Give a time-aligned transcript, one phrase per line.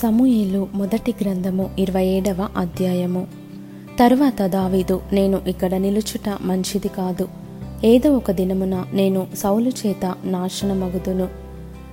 [0.00, 3.26] సమూయేలు మొదటి గ్రంథము ఇరవై ఏడవ అధ్యాయము.
[3.98, 7.28] తరువాత దావీదు నేను ఇక్కడ నిలుచుట మంచిది కాదు.
[7.84, 11.28] ఏదో ఒక దినమున నేను సౌలు చేత నాశనమగుదును.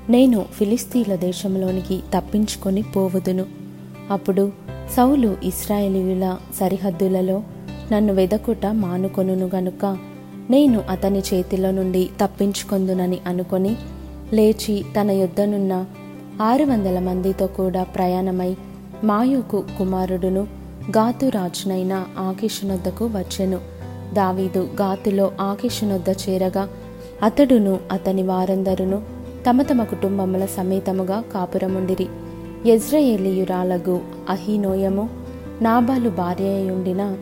[0.10, 3.46] నేను ఫిలిస్తీన్ల దేశంలోనికి తప్పించుకొని పోవుదును.
[4.12, 4.52] అప్పుడు
[4.97, 7.44] సౌలు ఇస్రాయేలీయుల సరిహద్దులలో
[7.94, 9.97] నన్ను వెదకుట మానుకొనును గనుక
[10.50, 13.76] నేను అతని చేతిలో నుండి తప్పించుకొందునని అనుకొని
[14.34, 15.86] లేచి తన యొద్దనున్న
[16.41, 18.55] ఆరు వందల మందితో కూడా ప్రయాణమై
[19.04, 20.48] మాయోకు కుమారుడును
[20.98, 23.59] గాతు రాజునైన ఆకిషునొద్దకు వచ్చెను.
[24.14, 26.70] దావీదు గాతులో ఆకిషునొద్ద చేరగా
[27.23, 29.02] అతడును అతని వారందరును
[29.50, 32.08] తమ తమ కుటుంబముల సమేతముగా కాపురముండిరి.
[32.66, 35.09] ఎజ్రయేలియురాలగు అహీనోయము
[35.62, 37.16] నాబాలు భార్యయుండిన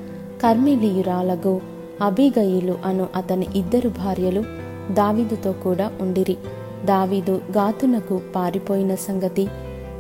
[0.44, 1.62] కర్మిలియురాలగు
[2.02, 4.44] అబీగయిలు అను అతని ఇద్దరు భార్యలు
[4.92, 6.38] దావీదుతో కూడా ఉండిరి.
[6.86, 9.46] దావీదు గాతునకు పారిపోయిన సంగతి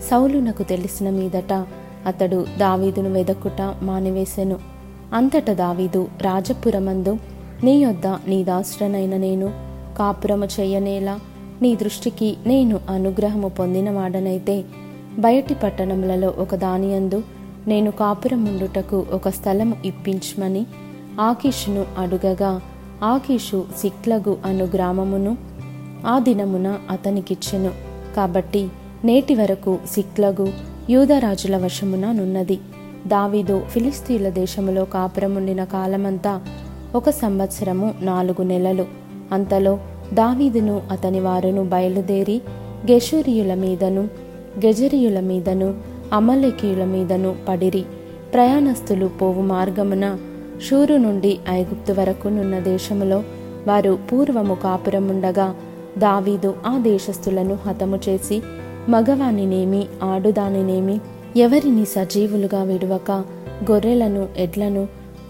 [0.10, 1.54] సౌలునకు తెలిసిన మీదట
[2.06, 4.58] అతడు దావీదును వెదక్కుట మానివేశెను
[5.14, 7.14] అంతట దావీదు రాజపురమందు
[7.64, 9.48] నీ యొద్ద నీ దాసుడనైన నేను
[9.98, 11.16] కాపురము చెయ్యనేలా
[11.62, 14.56] నీ దృష్టికి నేను అనుగ్రహము పొందినవాడనైతే
[15.18, 17.20] బయటి పట్టణములలో ఒక దానియందు
[17.68, 20.64] నేను కాపురముండుటకు ఒక స్థలము ఇప్పించమని
[21.20, 22.52] ఆకీషును అడుగగా
[23.04, 25.32] ఆకీషు సిక్లగు అను గ్రామమును
[26.06, 27.72] ఆ దినమున అతనికిచ్చెను.
[28.16, 28.70] కాబట్టి
[29.06, 30.48] నేటి వరకు సిక్లగు
[30.90, 32.60] యూదరాజుల వశమున నున్నది.
[33.08, 36.42] దావీదు ఫిలిస్తీన్ల దేశములో కాపురముండిన కాలమంతా
[36.96, 38.86] ఒక సంవత్సరము నాలుగు నెలలు.
[39.32, 39.80] అంతలో
[40.14, 42.42] దావీదును అతని వారును బయలుదేరి
[42.92, 44.02] గెషూరియుల మీదను
[44.66, 45.74] గెజరియుల మీదను
[46.14, 47.86] అమలేకీయుల మీదను పడిరి.
[48.34, 50.18] ప్రయాణస్తులు పోవు మార్గమున
[50.70, 53.24] షూరు నుండి ఐగుప్తు వరకు నున్న దేశములో
[53.68, 55.56] వారు పూర్వము కాపురముండగా
[55.98, 58.42] దావీదు ఆ దేశస్థులను హతము చేసి
[58.90, 61.00] మగవానినేమి ఆడుదానినేమి
[61.38, 63.12] ఎవరిని సజీవులుగా విడువక
[63.72, 64.84] గొర్రెలను ఎడ్లను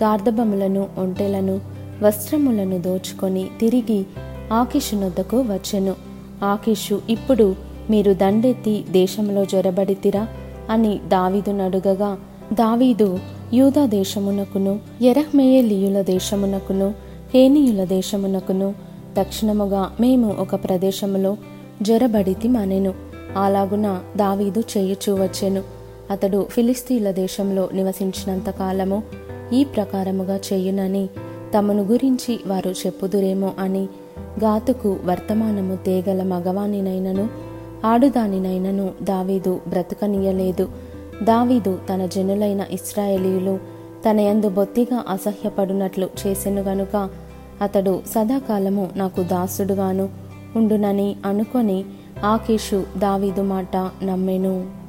[0.04, 1.62] గార్ధబములను ఒంటెలను
[2.04, 4.06] వస్త్రములను దోచుకొని తిరిగి
[4.54, 5.96] ఆకిషునొద్దకు వచ్చెను.
[6.44, 7.56] ఆకిషు ఇప్పుడు
[7.90, 10.28] మీరు దండెత్తి దేశంలో జొరబడితిరా?
[10.70, 12.18] అని దావీదు అడుగగా
[12.54, 13.20] దావీదు
[13.54, 16.94] యూదా దేశమునకును ఎరహ్మేయేలీయుల దేశమునకును
[17.34, 18.74] హేనీయుల దేశమునకును
[19.18, 21.38] తక్షణముగా మేము ఒక ప్రదేశములో
[21.82, 22.94] జ్వరబడితి మానెను.
[23.38, 25.64] అలాగున దావీదు చేయుచూ వచ్చెను.
[26.12, 29.04] అతడు ఫిలిస్తీన్ల దేశంలో నివసించినంత కాలము
[29.54, 31.10] ఈ ప్రకారముగా చేయునని
[31.58, 33.88] తమను గురించి వారు చెప్పుదురేమో అని
[34.44, 37.30] గాతుకు వర్తమానము తేగల మగవానినైనను
[37.86, 40.70] ఆడుదానినైనను దావీదు బ్రతకనీయలేదు.
[41.24, 43.60] దావీదు తన జనులైన ఇస్రాయేలీలు
[44.10, 47.27] తన యందు బొత్తిగా అసహ్యపడునట్లు చేసెను గనుక
[47.62, 50.10] అతడు సదాకాలము నాకు దాసుడుగాను
[50.56, 51.86] ఉండునని అనుకొని
[52.24, 54.87] ఆకేషు దావీదు మాట నమ్మెను.